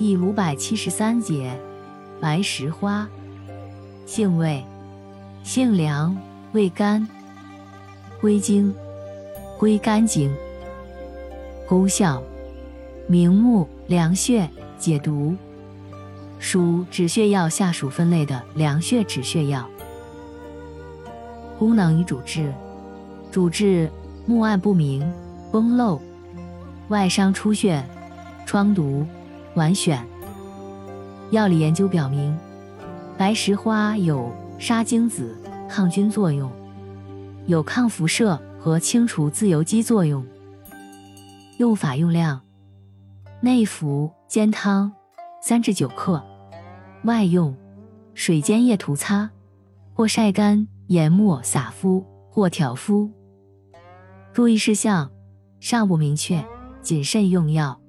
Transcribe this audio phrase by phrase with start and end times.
[0.00, 1.54] 第五百七十三节，
[2.22, 3.06] 白石花，
[4.06, 4.64] 性味，
[5.44, 6.16] 性凉，
[6.52, 7.06] 味甘，
[8.18, 8.74] 归经，
[9.58, 10.34] 归肝经。
[11.68, 12.22] 功效，
[13.06, 15.36] 明目、凉血、解毒，
[16.38, 19.68] 属止血药下属分类的凉血止血药。
[21.58, 22.50] 功能与主治，
[23.30, 23.90] 主治
[24.24, 25.06] 目暗不明、
[25.52, 26.00] 崩漏、
[26.88, 27.84] 外伤出血、
[28.46, 29.06] 疮毒、
[29.54, 30.00] 脘癣。
[31.30, 32.36] 药理研究表明，
[33.16, 35.36] 白石花有杀精子、
[35.68, 36.50] 抗菌作用，
[37.46, 40.26] 有抗辐射和清除自由基作用。
[41.58, 42.40] 用法用量：
[43.40, 44.92] 内服煎汤，
[45.40, 46.20] 三至九克；
[47.04, 47.54] 外用
[48.14, 49.30] 水煎液涂擦，
[49.94, 53.10] 或晒干研末撒敷，或挑敷。
[54.32, 55.10] 注意事项：
[55.60, 56.44] 尚不明确，
[56.82, 57.80] 谨慎用药。